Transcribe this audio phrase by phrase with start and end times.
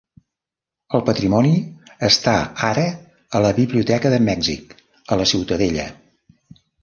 [0.99, 1.51] El patrimoni
[2.07, 2.33] està
[2.69, 2.85] ara
[3.39, 4.75] a la Biblioteca de Mèxic,
[5.15, 5.85] a la Ciutadella.